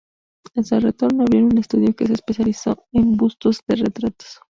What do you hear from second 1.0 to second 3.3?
abrieron un estudio que se especializó en